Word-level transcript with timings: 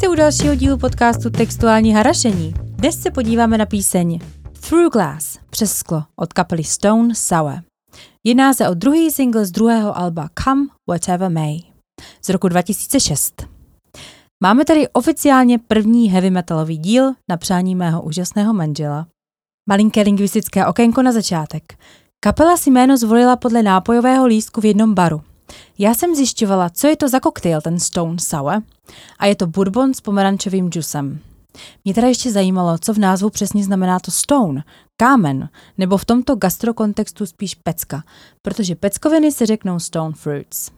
Vítejte 0.00 0.12
u 0.12 0.16
dalšího 0.16 0.54
dílu 0.54 0.78
podcastu 0.78 1.30
Textuální 1.30 1.92
harašení. 1.92 2.54
Dnes 2.64 3.00
se 3.00 3.10
podíváme 3.10 3.58
na 3.58 3.66
píseň 3.66 4.18
Through 4.68 4.92
Glass 4.92 5.38
přes 5.50 5.72
sklo 5.72 6.02
od 6.16 6.32
kapely 6.32 6.64
Stone 6.64 7.14
Sour. 7.14 7.62
Jedná 8.24 8.54
se 8.54 8.68
o 8.68 8.74
druhý 8.74 9.10
single 9.10 9.46
z 9.46 9.50
druhého 9.50 9.98
alba 9.98 10.28
Come 10.44 10.66
Whatever 10.88 11.30
May 11.30 11.58
z 12.24 12.28
roku 12.28 12.48
2006. 12.48 13.46
Máme 14.42 14.64
tady 14.64 14.88
oficiálně 14.88 15.58
první 15.58 16.10
heavy 16.10 16.30
metalový 16.30 16.78
díl 16.78 17.12
na 17.30 17.36
přání 17.36 17.74
mého 17.74 18.02
úžasného 18.02 18.54
manžela. 18.54 19.06
Malinké 19.68 20.02
lingvistické 20.02 20.66
okénko 20.66 21.02
na 21.02 21.12
začátek. 21.12 21.74
Kapela 22.24 22.56
si 22.56 22.70
jméno 22.70 22.96
zvolila 22.96 23.36
podle 23.36 23.62
nápojového 23.62 24.26
lístku 24.26 24.60
v 24.60 24.64
jednom 24.64 24.94
baru. 24.94 25.22
Já 25.82 25.94
jsem 25.94 26.14
zjišťovala, 26.14 26.70
co 26.70 26.86
je 26.86 26.96
to 26.96 27.08
za 27.08 27.20
koktejl, 27.20 27.60
ten 27.60 27.80
Stone 27.80 28.18
Sour, 28.18 28.62
a 29.18 29.26
je 29.26 29.34
to 29.34 29.46
bourbon 29.46 29.94
s 29.94 30.00
pomerančovým 30.00 30.70
džusem. 30.70 31.18
Mě 31.84 31.94
teda 31.94 32.08
ještě 32.08 32.32
zajímalo, 32.32 32.78
co 32.78 32.94
v 32.94 32.98
názvu 32.98 33.30
přesně 33.30 33.64
znamená 33.64 34.00
to 34.00 34.10
stone, 34.10 34.64
kámen, 34.96 35.48
nebo 35.78 35.96
v 35.96 36.04
tomto 36.04 36.36
gastrokontextu 36.36 37.26
spíš 37.26 37.54
pecka, 37.54 38.04
protože 38.42 38.74
peckoviny 38.74 39.32
se 39.32 39.46
řeknou 39.46 39.78
stone 39.78 40.14
fruits. 40.14 40.70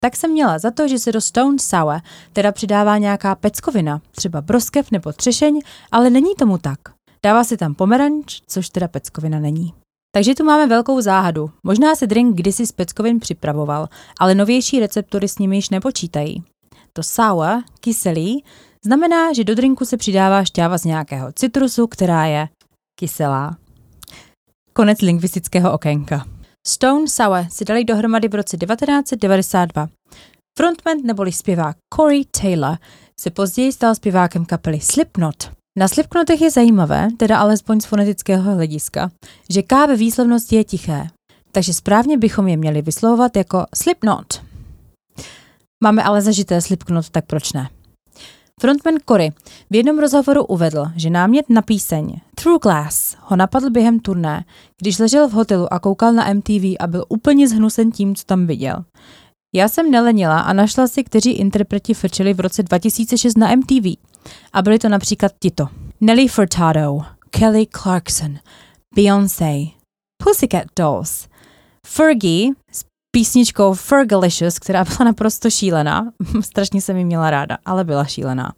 Tak 0.00 0.16
jsem 0.16 0.30
měla 0.30 0.58
za 0.58 0.70
to, 0.70 0.88
že 0.88 0.98
se 0.98 1.12
do 1.12 1.20
stone 1.20 1.58
sour 1.58 2.00
teda 2.32 2.52
přidává 2.52 2.98
nějaká 2.98 3.34
peckovina, 3.34 4.00
třeba 4.10 4.40
broskev 4.40 4.90
nebo 4.90 5.12
třešeň, 5.12 5.60
ale 5.92 6.10
není 6.10 6.34
tomu 6.34 6.58
tak. 6.58 6.78
Dává 7.24 7.44
se 7.44 7.56
tam 7.56 7.74
pomeranč, 7.74 8.40
což 8.46 8.68
teda 8.68 8.88
peckovina 8.88 9.40
není. 9.40 9.81
Takže 10.14 10.34
tu 10.34 10.44
máme 10.44 10.66
velkou 10.66 11.00
záhadu. 11.00 11.50
Možná 11.62 11.94
se 11.94 12.06
drink 12.06 12.36
kdysi 12.36 12.66
z 12.66 12.72
peckovin 12.72 13.20
připravoval, 13.20 13.88
ale 14.20 14.34
novější 14.34 14.80
receptory 14.80 15.28
s 15.28 15.38
nimi 15.38 15.56
již 15.56 15.70
nepočítají. 15.70 16.44
To 16.92 17.02
sour, 17.02 17.62
kyselý, 17.80 18.44
znamená, 18.84 19.32
že 19.32 19.44
do 19.44 19.54
drinku 19.54 19.84
se 19.84 19.96
přidává 19.96 20.44
šťáva 20.44 20.78
z 20.78 20.84
nějakého 20.84 21.32
citrusu, 21.32 21.86
která 21.86 22.26
je 22.26 22.48
kyselá. 22.98 23.56
Konec 24.72 25.00
lingvistického 25.00 25.72
okénka. 25.72 26.26
Stone 26.66 27.08
Sour 27.08 27.46
si 27.50 27.64
dali 27.64 27.84
dohromady 27.84 28.28
v 28.28 28.34
roce 28.34 28.56
1992. 28.56 29.88
Frontman 30.58 30.96
neboli 31.04 31.32
zpěvák 31.32 31.76
Corey 31.94 32.24
Taylor 32.24 32.78
se 33.20 33.30
později 33.30 33.72
stal 33.72 33.94
zpěvákem 33.94 34.44
kapely 34.44 34.80
Slipknot. 34.80 35.61
Na 35.78 35.88
Slipknotech 35.88 36.40
je 36.40 36.50
zajímavé, 36.50 37.08
teda 37.16 37.38
alespoň 37.38 37.80
z 37.80 37.84
fonetického 37.84 38.54
hlediska, 38.54 39.10
že 39.50 39.62
K 39.62 39.86
ve 39.86 39.96
výslovnosti 39.96 40.56
je 40.56 40.64
tiché, 40.64 41.06
takže 41.52 41.74
správně 41.74 42.18
bychom 42.18 42.48
je 42.48 42.56
měli 42.56 42.82
vyslovovat 42.82 43.36
jako 43.36 43.66
Slipknot. 43.74 44.42
Máme 45.84 46.02
ale 46.02 46.22
zažité 46.22 46.60
Slipknot, 46.60 47.10
tak 47.10 47.26
proč 47.26 47.52
ne? 47.52 47.68
Frontman 48.60 48.94
Cory 49.08 49.32
v 49.70 49.74
jednom 49.74 49.98
rozhovoru 49.98 50.44
uvedl, 50.44 50.84
že 50.96 51.10
námět 51.10 51.50
na 51.50 51.62
píseň 51.62 52.20
Through 52.34 52.62
Glass 52.62 53.16
ho 53.20 53.36
napadl 53.36 53.70
během 53.70 54.00
turné, 54.00 54.44
když 54.80 54.98
ležel 54.98 55.28
v 55.28 55.32
hotelu 55.32 55.72
a 55.72 55.78
koukal 55.78 56.12
na 56.12 56.34
MTV 56.34 56.64
a 56.80 56.86
byl 56.86 57.04
úplně 57.08 57.48
zhnusen 57.48 57.92
tím, 57.92 58.14
co 58.14 58.24
tam 58.24 58.46
viděl. 58.46 58.84
Já 59.54 59.68
jsem 59.68 59.90
nelenila 59.90 60.40
a 60.40 60.52
našla 60.52 60.88
si, 60.88 61.04
kteří 61.04 61.30
interpreti 61.30 61.94
frčeli 61.94 62.34
v 62.34 62.40
roce 62.40 62.62
2006 62.62 63.38
na 63.38 63.56
MTV. 63.56 64.11
A 64.52 64.62
byli 64.62 64.78
to 64.78 64.88
například 64.88 65.32
tito. 65.40 65.68
Nelly 66.00 66.28
Furtado, 66.28 67.00
Kelly 67.30 67.66
Clarkson, 67.66 68.38
Beyoncé, 68.94 69.54
Pussycat 70.22 70.64
Dolls, 70.78 71.28
Fergie 71.86 72.52
s 72.72 72.84
písničkou 73.16 73.74
Fergalicious, 73.74 74.58
která 74.58 74.84
byla 74.84 75.04
naprosto 75.04 75.50
šílená. 75.50 76.12
Strašně 76.40 76.80
jsem 76.80 76.96
ji 76.96 77.04
měla 77.04 77.30
ráda, 77.30 77.58
ale 77.64 77.84
byla 77.84 78.04
šílená. 78.04 78.52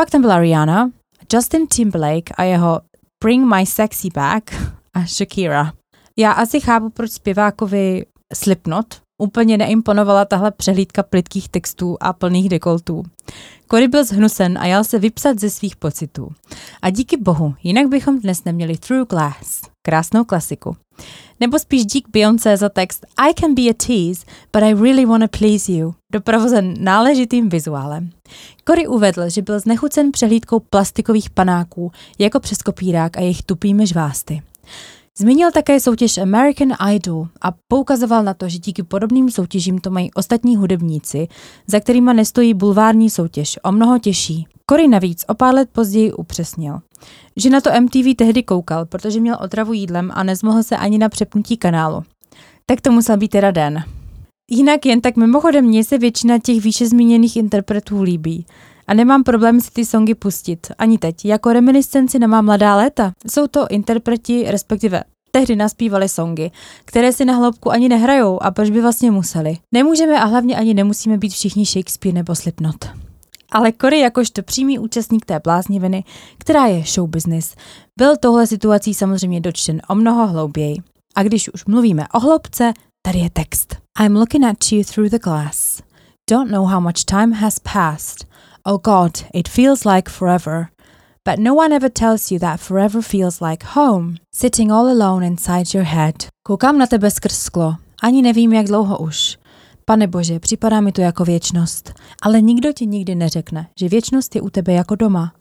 Pak 0.00 0.10
tam 0.10 0.20
byla 0.20 0.38
Rihanna, 0.38 0.90
Justin 1.32 1.66
Timberlake 1.66 2.30
a 2.36 2.42
jeho 2.42 2.80
Bring 3.24 3.54
My 3.54 3.66
Sexy 3.66 4.08
Back 4.14 4.54
a 4.94 5.06
Shakira. 5.06 5.72
Já 6.18 6.32
asi 6.32 6.60
chápu, 6.60 6.90
proč 6.90 7.10
zpěvákovi 7.10 8.06
Slipknot 8.34 9.00
úplně 9.22 9.58
neimponovala 9.58 10.24
tahle 10.24 10.50
přehlídka 10.50 11.02
plitkých 11.02 11.48
textů 11.48 11.96
a 12.00 12.12
plných 12.12 12.48
dekoltů. 12.48 13.02
Cory 13.70 13.88
byl 13.88 14.04
zhnusen 14.04 14.58
a 14.58 14.66
jel 14.66 14.84
se 14.84 14.98
vypsat 14.98 15.38
ze 15.38 15.50
svých 15.50 15.76
pocitů. 15.76 16.28
A 16.82 16.90
díky 16.90 17.16
bohu, 17.16 17.54
jinak 17.62 17.86
bychom 17.86 18.20
dnes 18.20 18.44
neměli 18.44 18.76
Through 18.76 19.08
Glass, 19.08 19.62
krásnou 19.82 20.24
klasiku. 20.24 20.76
Nebo 21.40 21.58
spíš 21.58 21.86
dík 21.86 22.08
Beyoncé 22.12 22.56
za 22.56 22.68
text 22.68 23.06
I 23.16 23.34
can 23.34 23.54
be 23.54 23.62
a 23.62 23.74
tease, 23.86 24.26
but 24.52 24.62
I 24.62 24.74
really 24.74 25.06
wanna 25.06 25.28
please 25.28 25.72
you, 25.72 25.94
doprovozen 26.12 26.74
náležitým 26.78 27.48
vizuálem. 27.48 28.10
Cory 28.68 28.86
uvedl, 28.86 29.28
že 29.28 29.42
byl 29.42 29.60
znechucen 29.60 30.12
přehlídkou 30.12 30.60
plastikových 30.60 31.30
panáků 31.30 31.92
jako 32.18 32.40
přes 32.40 32.62
kopírák 32.62 33.16
a 33.16 33.20
jejich 33.20 33.42
tupými 33.42 33.86
žvásty. 33.86 34.42
Zmínil 35.18 35.50
také 35.50 35.80
soutěž 35.80 36.18
American 36.18 36.72
Idol 36.94 37.26
a 37.40 37.52
poukazoval 37.68 38.24
na 38.24 38.34
to, 38.34 38.48
že 38.48 38.58
díky 38.58 38.82
podobným 38.82 39.30
soutěžím 39.30 39.78
to 39.78 39.90
mají 39.90 40.12
ostatní 40.14 40.56
hudebníci, 40.56 41.28
za 41.66 41.80
kterými 41.80 42.14
nestojí 42.14 42.54
bulvární 42.54 43.10
soutěž, 43.10 43.58
o 43.62 43.72
mnoho 43.72 43.98
těžší. 43.98 44.46
Cory 44.70 44.88
navíc 44.88 45.24
o 45.28 45.34
pár 45.34 45.54
let 45.54 45.68
později 45.72 46.12
upřesnil, 46.12 46.78
že 47.36 47.50
na 47.50 47.60
to 47.60 47.70
MTV 47.80 48.16
tehdy 48.16 48.42
koukal, 48.42 48.86
protože 48.86 49.20
měl 49.20 49.38
otravu 49.40 49.72
jídlem 49.72 50.10
a 50.14 50.22
nezmohl 50.22 50.62
se 50.62 50.76
ani 50.76 50.98
na 50.98 51.08
přepnutí 51.08 51.56
kanálu. 51.56 52.02
Tak 52.66 52.80
to 52.80 52.92
musel 52.92 53.16
být 53.16 53.28
teda 53.28 53.50
den. 53.50 53.84
Jinak 54.50 54.86
jen 54.86 55.00
tak 55.00 55.16
mimochodem 55.16 55.64
mně 55.64 55.84
se 55.84 55.98
většina 55.98 56.38
těch 56.38 56.60
výše 56.60 56.86
zmíněných 56.86 57.36
interpretů 57.36 58.02
líbí. 58.02 58.46
A 58.92 58.94
nemám 58.94 59.22
problém 59.22 59.60
si 59.60 59.70
ty 59.70 59.84
songy 59.84 60.14
pustit, 60.14 60.66
ani 60.78 60.98
teď, 60.98 61.24
jako 61.24 61.52
reminiscenci 61.52 62.18
na 62.18 62.26
má 62.26 62.42
mladá 62.42 62.76
léta. 62.76 63.12
Jsou 63.30 63.46
to 63.46 63.66
interpreti, 63.70 64.44
respektive 64.48 65.04
tehdy 65.30 65.56
naspívali 65.56 66.08
songy, 66.08 66.50
které 66.84 67.12
si 67.12 67.24
na 67.24 67.34
hloubku 67.34 67.70
ani 67.70 67.88
nehrajou 67.88 68.42
a 68.42 68.50
proč 68.50 68.70
by 68.70 68.80
vlastně 68.80 69.10
museli. 69.10 69.56
Nemůžeme 69.72 70.20
a 70.20 70.24
hlavně 70.24 70.56
ani 70.56 70.74
nemusíme 70.74 71.18
být 71.18 71.32
všichni 71.32 71.66
Shakespeare 71.66 72.14
nebo 72.14 72.34
Slipknot. 72.34 72.84
Ale 73.52 73.72
Cory 73.80 74.00
jakožto 74.00 74.42
přímý 74.42 74.78
účastník 74.78 75.24
té 75.24 75.40
blázniviny, 75.44 76.04
která 76.38 76.66
je 76.66 76.84
show 76.86 77.08
business, 77.08 77.54
byl 77.98 78.16
tohle 78.16 78.46
situací 78.46 78.94
samozřejmě 78.94 79.40
dočten 79.40 79.80
o 79.88 79.94
mnoho 79.94 80.26
hlouběji. 80.26 80.76
A 81.16 81.22
když 81.22 81.48
už 81.48 81.64
mluvíme 81.64 82.06
o 82.14 82.20
hloubce, 82.20 82.72
tady 83.02 83.18
je 83.18 83.30
text. 83.30 83.76
I'm 84.00 84.16
looking 84.16 84.44
at 84.44 84.72
you 84.72 84.84
through 84.94 85.10
the 85.10 85.18
glass. 85.18 85.82
Don't 86.30 86.50
know 86.50 86.66
how 86.66 86.80
much 86.80 87.04
time 87.04 87.32
has 87.32 87.58
passed. 87.58 88.32
Oh 88.64 88.78
God, 88.78 89.24
it 89.34 89.48
feels 89.48 89.84
like 89.84 90.10
forever. 90.10 90.68
But 91.24 91.38
no 91.38 91.54
one 91.54 91.72
ever 91.72 91.90
tells 91.90 92.30
you 92.30 92.38
that 92.38 92.60
forever 92.60 93.02
feels 93.02 93.40
like 93.40 93.66
home, 93.66 94.16
sitting 94.34 94.72
all 94.72 94.88
alone 94.88 95.26
inside 95.26 95.74
your 95.74 95.84
head. 95.84 96.14
Koukám 96.46 96.78
na 96.78 96.86
tebe 96.86 97.10
skrz 97.10 97.38
sklo. 97.38 97.76
Ani 98.02 98.22
nevím, 98.22 98.52
jak 98.52 98.66
dlouho 98.66 98.98
už. 98.98 99.38
Pane 99.84 100.06
Bože, 100.06 100.40
připadá 100.40 100.80
mi 100.80 100.92
to 100.92 101.00
jako 101.00 101.24
věčnost, 101.24 101.92
ale 102.22 102.40
nikdo 102.40 102.72
ti 102.72 102.86
nikdy 102.86 103.14
neřekne, 103.14 103.68
že 103.80 103.88
věčnost 103.88 104.34
je 104.34 104.42
u 104.42 104.50
tebe 104.50 104.72
jako 104.72 104.94
doma. 104.94 105.32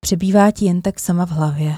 Přebývá 0.00 0.50
ti 0.50 0.64
jen 0.64 0.82
tak 0.82 1.00
sama 1.00 1.26
v 1.26 1.30
hlavě. 1.30 1.76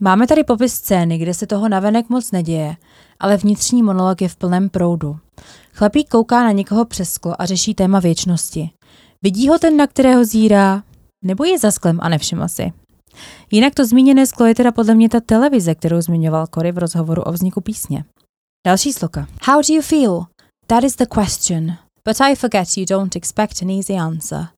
Máme 0.00 0.26
tady 0.26 0.44
popis 0.44 0.74
scény, 0.74 1.18
kde 1.18 1.34
se 1.34 1.46
toho 1.46 1.68
navenek 1.68 2.08
moc 2.08 2.32
neděje, 2.32 2.76
ale 3.20 3.36
vnitřní 3.36 3.82
monolog 3.82 4.22
je 4.22 4.28
v 4.28 4.36
plném 4.36 4.68
proudu. 4.68 5.18
Chlapík 5.72 6.08
kouká 6.08 6.42
na 6.44 6.52
někoho 6.52 6.84
přes 6.84 7.12
sklo 7.12 7.42
a 7.42 7.46
řeší 7.46 7.74
téma 7.74 8.00
věčnosti. 8.00 8.70
Vidí 9.22 9.48
ho 9.48 9.58
ten, 9.58 9.76
na 9.76 9.86
kterého 9.86 10.24
zírá, 10.24 10.82
nebo 11.24 11.44
je 11.44 11.58
za 11.58 11.70
sklem 11.70 11.98
a 12.02 12.08
nevšiml 12.08 12.48
si? 12.48 12.72
Jinak 13.50 13.74
to 13.74 13.86
zmíněné 13.86 14.26
sklo 14.26 14.46
je 14.46 14.54
teda 14.54 14.72
podle 14.72 14.94
mě 14.94 15.08
ta 15.08 15.20
televize, 15.20 15.74
kterou 15.74 16.00
zmiňoval 16.00 16.46
Cory 16.46 16.72
v 16.72 16.78
rozhovoru 16.78 17.22
o 17.22 17.32
vzniku 17.32 17.60
písně. 17.60 18.04
Další 18.66 18.92
sloka. 18.92 19.26
How 19.42 19.62
do 19.68 19.74
you 19.74 19.82
feel? 19.82 20.26
That 20.66 20.84
is 20.84 20.96
the 20.96 21.06
question. 21.06 21.76
But 22.04 22.20
I 22.20 22.34
forget 22.34 22.76
you 22.76 22.84
don't 22.86 23.16
expect 23.16 23.62
an 23.62 23.70
easy 23.70 23.94
answer. 23.94 24.48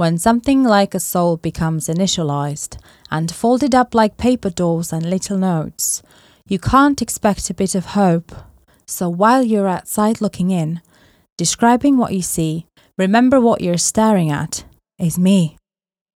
When 0.00 0.18
something 0.18 0.66
like 0.66 0.96
a 0.96 1.00
soul 1.00 1.38
becomes 1.42 1.88
initialized 1.88 2.78
and 3.10 3.32
folded 3.32 3.74
up 3.74 3.94
like 3.94 4.16
paper 4.16 4.52
dolls 4.56 4.92
and 4.92 5.06
little 5.06 5.38
notes, 5.38 6.02
you 6.48 6.58
can't 6.58 7.02
expect 7.02 7.50
a 7.50 7.54
bit 7.54 7.74
of 7.74 7.84
hope. 7.84 8.34
So 8.86 9.08
while 9.08 9.42
you're 9.42 9.68
outside 9.68 10.20
looking 10.20 10.50
in, 10.50 10.80
describing 11.38 11.96
what 11.96 12.12
you 12.12 12.22
see, 12.22 12.66
remember 13.00 13.40
what 13.40 13.60
you're 13.60 13.78
staring 13.78 14.32
at 14.32 14.66
is 15.00 15.18
me. 15.18 15.40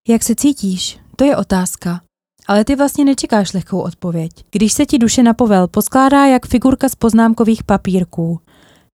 Jak 0.07 0.23
se 0.23 0.35
cítíš? 0.35 0.99
To 1.15 1.23
je 1.23 1.37
otázka. 1.37 2.01
Ale 2.47 2.65
ty 2.65 2.75
vlastně 2.75 3.05
nečekáš 3.05 3.53
lehkou 3.53 3.79
odpověď. 3.79 4.31
Když 4.51 4.73
se 4.73 4.85
ti 4.85 4.97
duše 4.97 5.23
na 5.23 5.33
povel 5.33 5.67
poskládá 5.67 6.25
jak 6.25 6.45
figurka 6.45 6.89
z 6.89 6.95
poznámkových 6.95 7.63
papírků, 7.63 8.39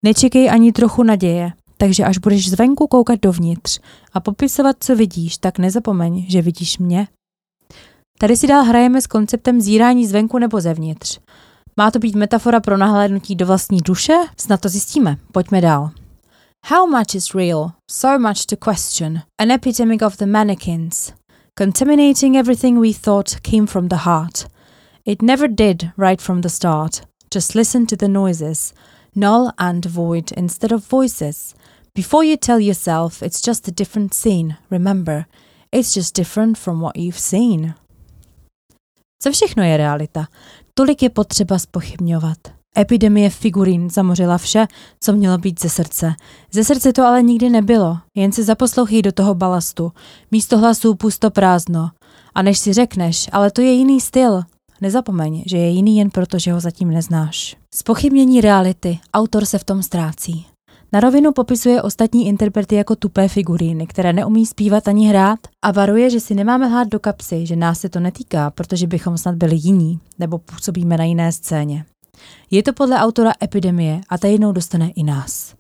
nečekej 0.05 0.49
ani 0.49 0.71
trochu 0.71 1.03
naděje. 1.03 1.51
Takže 1.77 2.03
až 2.03 2.17
budeš 2.17 2.49
zvenku 2.49 2.87
koukat 2.87 3.19
dovnitř 3.21 3.79
a 4.13 4.19
popisovat, 4.19 4.75
co 4.79 4.95
vidíš, 4.95 5.37
tak 5.37 5.57
nezapomeň, 5.59 6.25
že 6.29 6.41
vidíš 6.41 6.77
mě. 6.77 7.07
Tady 8.19 8.37
si 8.37 8.47
dál 8.47 8.63
hrajeme 8.63 9.01
s 9.01 9.07
konceptem 9.07 9.61
zírání 9.61 10.07
zvenku 10.07 10.37
nebo 10.37 10.61
zevnitř. 10.61 11.19
Má 11.77 11.91
to 11.91 11.99
být 11.99 12.15
metafora 12.15 12.59
pro 12.59 12.77
nahlédnutí 12.77 13.35
do 13.35 13.45
vlastní 13.45 13.79
duše? 13.81 14.13
Snad 14.37 14.61
to 14.61 14.69
zjistíme. 14.69 15.17
Pojďme 15.31 15.61
dál. 15.61 15.91
How 16.69 16.87
much 16.87 17.13
is 17.13 17.35
real? 17.35 17.75
So 17.87 18.17
much 18.17 18.47
to 18.47 18.57
question. 18.57 19.21
An 19.37 19.51
epidemic 19.51 20.01
of 20.01 20.17
the 20.17 20.25
mannequins, 20.25 21.13
contaminating 21.55 22.35
everything 22.35 22.79
we 22.79 22.91
thought 22.91 23.39
came 23.43 23.67
from 23.67 23.89
the 23.89 23.97
heart. 23.97 24.47
It 25.05 25.21
never 25.21 25.47
did 25.47 25.91
right 25.95 26.19
from 26.19 26.41
the 26.41 26.49
start. 26.49 27.01
Just 27.29 27.53
listen 27.53 27.85
to 27.85 27.95
the 27.95 28.07
noises, 28.07 28.73
null 29.13 29.53
and 29.59 29.85
void 29.85 30.31
instead 30.31 30.71
of 30.71 30.89
voices. 30.89 31.53
Before 31.93 32.23
you 32.23 32.35
tell 32.35 32.59
yourself 32.59 33.21
it's 33.21 33.43
just 33.43 33.67
a 33.67 33.71
different 33.71 34.15
scene, 34.15 34.57
remember, 34.71 35.27
it's 35.71 35.93
just 35.93 36.15
different 36.15 36.57
from 36.57 36.81
what 36.81 36.95
you've 36.95 37.19
seen. 37.19 37.75
Co 39.19 39.31
všechno 39.31 39.63
je 39.63 39.77
realita? 39.77 40.27
Tolik 40.73 41.03
je 41.03 41.09
potřeba 41.09 41.59
spochybňovat. 41.59 42.54
Epidemie 42.77 43.29
figurín 43.29 43.89
zamořila 43.89 44.37
vše, 44.37 44.67
co 44.99 45.13
mělo 45.13 45.37
být 45.37 45.61
ze 45.61 45.69
srdce. 45.69 46.13
Ze 46.51 46.63
srdce 46.63 46.93
to 46.93 47.03
ale 47.03 47.23
nikdy 47.23 47.49
nebylo, 47.49 47.97
jen 48.15 48.31
si 48.31 48.43
zaposlouchej 48.43 49.01
do 49.01 49.11
toho 49.11 49.35
balastu. 49.35 49.91
Místo 50.31 50.57
hlasů 50.57 50.95
pusto 50.95 51.31
prázdno. 51.31 51.89
A 52.35 52.41
než 52.41 52.59
si 52.59 52.73
řekneš, 52.73 53.29
ale 53.31 53.51
to 53.51 53.61
je 53.61 53.71
jiný 53.71 54.01
styl, 54.01 54.41
nezapomeň, 54.81 55.43
že 55.45 55.57
je 55.57 55.69
jiný 55.69 55.97
jen 55.97 56.09
proto, 56.09 56.39
že 56.39 56.53
ho 56.53 56.59
zatím 56.59 56.89
neznáš. 56.89 57.55
Spochybnění 57.75 58.41
reality, 58.41 58.99
autor 59.13 59.45
se 59.45 59.57
v 59.57 59.63
tom 59.63 59.83
ztrácí. 59.83 60.45
Na 60.91 60.99
rovinu 60.99 61.31
popisuje 61.31 61.81
ostatní 61.81 62.27
interprety 62.27 62.75
jako 62.75 62.95
tupé 62.95 63.27
figuríny, 63.27 63.87
které 63.87 64.13
neumí 64.13 64.45
zpívat 64.45 64.87
ani 64.87 65.07
hrát 65.07 65.39
a 65.61 65.71
varuje, 65.71 66.09
že 66.09 66.19
si 66.19 66.35
nemáme 66.35 66.67
hlát 66.67 66.87
do 66.87 66.99
kapsy, 66.99 67.45
že 67.45 67.55
nás 67.55 67.79
se 67.79 67.89
to 67.89 67.99
netýká, 67.99 68.51
protože 68.51 68.87
bychom 68.87 69.17
snad 69.17 69.35
byli 69.35 69.55
jiní 69.55 69.99
nebo 70.19 70.37
působíme 70.37 70.97
na 70.97 71.03
jiné 71.03 71.31
scéně. 71.31 71.85
Je 72.51 72.63
to 72.63 72.73
podle 72.73 72.99
autora 72.99 73.31
epidemie 73.43 74.01
a 74.09 74.17
ta 74.17 74.27
jednou 74.27 74.51
dostane 74.51 74.89
i 74.89 75.03
nás. 75.03 75.55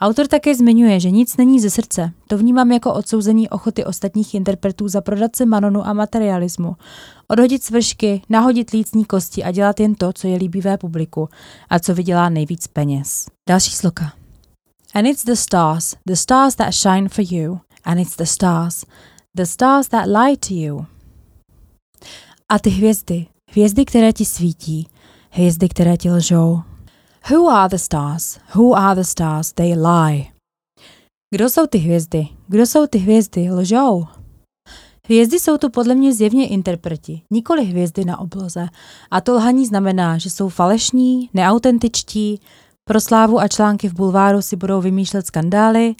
Autor 0.00 0.26
také 0.26 0.54
zmiňuje, 0.54 1.00
že 1.00 1.10
nic 1.10 1.36
není 1.36 1.60
ze 1.60 1.70
srdce. 1.70 2.10
To 2.28 2.38
vnímám 2.38 2.72
jako 2.72 2.94
odsouzení 2.94 3.48
ochoty 3.48 3.84
ostatních 3.84 4.34
interpretů 4.34 4.88
za 4.88 5.02
se 5.36 5.46
manonu 5.46 5.86
a 5.86 5.92
materialismu. 5.92 6.76
Odhodit 7.28 7.62
svršky, 7.62 8.22
nahodit 8.28 8.70
lícní 8.70 9.04
kosti 9.04 9.44
a 9.44 9.50
dělat 9.50 9.80
jen 9.80 9.94
to, 9.94 10.12
co 10.12 10.28
je 10.28 10.36
líbivé 10.36 10.78
publiku 10.78 11.28
a 11.70 11.78
co 11.78 11.94
vydělá 11.94 12.28
nejvíc 12.28 12.66
peněz. 12.66 13.26
Další 13.48 13.70
sloka. 13.70 14.12
And 14.94 15.06
it's 15.06 15.24
the 15.24 15.34
stars, 15.34 15.94
the 16.06 16.14
stars 16.14 16.54
that 16.54 16.74
shine 16.74 17.08
for 17.08 17.24
you. 17.30 17.60
And 17.84 18.00
it's 18.00 18.16
the 18.16 18.24
stars, 18.24 18.84
the 19.36 19.44
stars 19.44 19.88
that 19.88 20.06
lie 20.06 20.36
to 20.36 20.54
you. 20.54 20.86
A 22.48 22.58
ty 22.58 22.70
hvězdy, 22.70 23.26
hvězdy, 23.50 23.84
které 23.84 24.12
ti 24.12 24.24
svítí, 24.24 24.88
hvězdy, 25.32 25.68
které 25.68 25.96
ti 25.96 26.10
lžou. 26.10 26.60
Who 27.30 27.48
are 27.48 27.68
the 27.68 27.76
stars? 27.76 28.38
Who 28.54 28.74
are 28.74 28.94
the 28.94 29.06
stars? 29.06 29.52
They 29.52 29.74
lie. 29.74 30.24
Kdo 31.34 31.50
jsou 31.50 31.66
ty 31.66 31.78
hvězdy? 31.78 32.28
Kdo 32.48 32.66
jsou 32.66 32.86
ty 32.86 32.98
hvězdy? 32.98 33.50
Lžou. 33.50 34.04
Hvězdy 35.06 35.40
jsou 35.40 35.58
tu 35.58 35.70
podle 35.70 35.94
mě 35.94 36.14
zjevně 36.14 36.48
interpreti, 36.48 37.22
nikoli 37.30 37.64
hvězdy 37.64 38.04
na 38.04 38.18
obloze. 38.18 38.68
A 39.10 39.20
to 39.20 39.34
lhaní 39.34 39.66
znamená, 39.66 40.18
že 40.18 40.30
jsou 40.30 40.48
falešní, 40.48 41.30
neautentičtí, 41.34 42.40
pro 42.84 43.00
slávu 43.00 43.40
a 43.40 43.48
články 43.48 43.88
v 43.88 43.94
bulváru 43.94 44.42
si 44.42 44.56
budou 44.56 44.80
vymýšlet 44.80 45.26
skandály, 45.26 45.94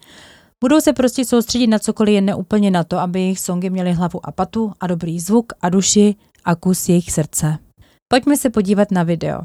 budou 0.64 0.80
se 0.80 0.92
prostě 0.92 1.24
soustředit 1.24 1.66
na 1.66 1.78
cokoliv 1.78 2.14
jen 2.14 2.24
neúplně 2.24 2.70
na 2.70 2.84
to, 2.84 2.98
aby 2.98 3.20
jejich 3.20 3.40
songy 3.40 3.70
měly 3.70 3.92
hlavu 3.92 4.26
a 4.26 4.32
patu 4.32 4.72
a 4.80 4.86
dobrý 4.86 5.20
zvuk 5.20 5.52
a 5.60 5.68
duši 5.68 6.14
a 6.44 6.54
kus 6.54 6.88
jejich 6.88 7.12
srdce. 7.12 7.58
Pojďme 8.12 8.36
se 8.36 8.50
podívat 8.50 8.90
na 8.90 9.02
video. 9.02 9.40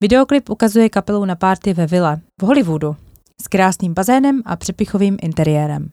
Videoklip 0.00 0.50
ukazuje 0.50 0.88
kapelu 0.88 1.24
na 1.24 1.36
párty 1.36 1.74
ve 1.74 1.86
vile 1.86 2.20
v 2.40 2.44
Hollywoodu 2.44 2.96
s 3.42 3.48
krásným 3.48 3.94
bazénem 3.94 4.42
a 4.44 4.56
přepichovým 4.56 5.16
interiérem. 5.22 5.90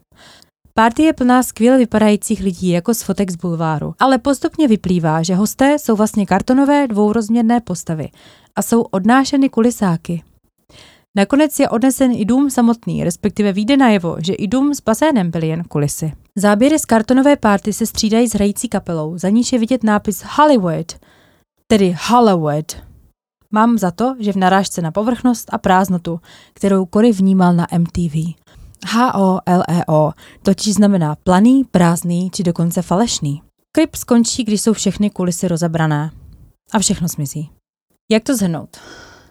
Párty 0.74 1.04
je 1.04 1.14
plná 1.14 1.44
skvěle 1.44 1.78
vypadajících 1.78 2.44
lidí 2.44 2.70
jako 2.70 2.94
z 2.94 3.04
fotek 3.04 3.32
z 3.32 3.36
bulváru, 3.36 3.94
ale 4.00 4.18
postupně 4.18 4.68
vyplývá, 4.68 5.24
že 5.24 5.36
hosté 5.36 5.80
jsou 5.80 5.96
vlastně 5.96 6.26
kartonové 6.26 6.88
dvourozměrné 6.88 7.62
postavy 7.62 8.10
a 8.56 8.62
jsou 8.62 8.82
odnášeny 8.82 9.50
kulisáky. 9.50 10.24
Nakonec 11.18 11.60
je 11.60 11.70
odnesen 11.70 12.12
i 12.12 12.26
dům 12.26 12.50
samotný, 12.50 13.04
respektive 13.04 13.54
vyjde 13.54 13.78
najevo, 13.78 14.18
že 14.26 14.34
i 14.34 14.48
dům 14.48 14.74
s 14.74 14.82
bazénem 14.82 15.32
byly 15.32 15.48
jen 15.48 15.64
kulisy. 15.64 16.14
Záběry 16.36 16.80
z 16.80 16.86
kartonové 16.86 17.36
párty 17.36 17.74
se 17.74 17.86
střídají 17.86 18.28
s 18.28 18.34
hrající 18.34 18.70
kapelou, 18.70 19.18
za 19.18 19.30
níž 19.30 19.54
je 19.54 19.60
vidět 19.60 19.84
nápis 19.84 20.24
Hollywood, 20.38 20.96
tedy 21.72 21.96
Hollywood. 22.08 22.78
Mám 23.52 23.78
za 23.78 23.92
to, 23.92 24.16
že 24.20 24.34
v 24.34 24.36
narážce 24.36 24.82
na 24.82 24.92
povrchnost 24.92 25.50
a 25.54 25.58
prázdnotu, 25.58 26.20
kterou 26.54 26.86
Cory 26.94 27.12
vnímal 27.12 27.54
na 27.54 27.68
MTV. 27.78 28.16
H-O-L-E-O, 28.86 30.12
totiž 30.44 30.74
znamená 30.74 31.16
planý, 31.16 31.64
prázdný 31.64 32.30
či 32.30 32.44
dokonce 32.44 32.82
falešný. 32.82 33.42
Klip 33.76 33.96
skončí, 33.96 34.44
když 34.44 34.62
jsou 34.62 34.74
všechny 34.74 35.10
kulisy 35.10 35.48
rozebrané. 35.48 36.12
A 36.74 36.80
všechno 36.80 37.08
zmizí. 37.08 37.50
Jak 38.12 38.24
to 38.24 38.36
zhrnout? 38.36 38.78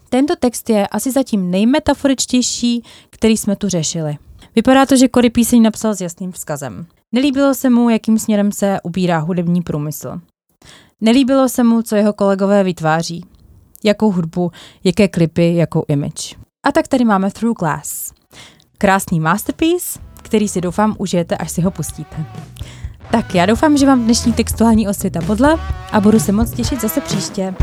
Tento 0.09 0.37
text 0.37 0.71
je 0.71 0.89
asi 0.89 1.11
zatím 1.11 1.51
nejmetaforičtější, 1.51 2.83
který 3.11 3.37
jsme 3.37 3.57
tu 3.57 3.69
řešili. 3.69 4.17
Vypadá 4.55 4.87
to, 4.87 4.97
že 4.97 5.09
Cory 5.15 5.31
píseň 5.31 5.63
napsal 5.63 5.95
s 5.95 6.01
jasným 6.01 6.33
vzkazem. 6.33 6.87
Nelíbilo 7.15 7.55
se 7.55 7.71
mu, 7.71 7.91
jakým 7.91 8.19
směrem 8.19 8.53
se 8.53 8.79
ubírá 8.83 9.19
hudební 9.19 9.63
průmysl. 9.63 10.21
Nelíbilo 11.01 11.49
se 11.49 11.65
mu, 11.65 11.83
co 11.83 11.97
jeho 11.97 12.13
kolegové 12.13 12.65
vytváří. 12.65 13.25
Jakou 13.85 14.13
hudbu, 14.13 14.53
jaké 14.85 15.09
klipy, 15.09 15.55
jakou 15.55 15.85
image. 15.89 16.37
A 16.67 16.73
tak 16.73 16.89
tady 16.89 17.05
máme 17.05 17.31
Through 17.31 17.59
Glass. 17.59 18.13
Krásný 18.79 19.21
masterpiece, 19.21 19.99
který 20.23 20.49
si 20.49 20.61
doufám 20.61 20.97
užijete, 20.99 21.37
až 21.37 21.51
si 21.51 21.63
ho 21.63 21.71
pustíte. 21.71 22.25
Tak 23.11 23.35
já 23.35 23.47
doufám, 23.47 23.77
že 23.77 23.87
vám 23.87 24.05
dnešní 24.05 24.33
textuální 24.33 24.89
osvěta 24.89 25.21
bodla 25.21 25.61
a 25.93 26.01
budu 26.01 26.21
se 26.21 26.33
moc 26.33 26.51
těšit 26.51 26.81
zase 26.81 27.01
příště. 27.01 27.55